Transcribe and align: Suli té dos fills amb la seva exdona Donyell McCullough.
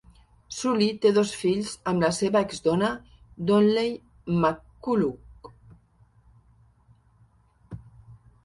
Suli 0.59 0.85
té 1.01 1.09
dos 1.17 1.33
fills 1.41 1.73
amb 1.91 2.05
la 2.05 2.09
seva 2.19 2.41
exdona 2.47 2.89
Donyell 3.49 4.33
McCullough. 4.33 5.53